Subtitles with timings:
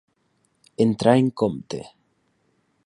[0.85, 1.79] Entrar en compte.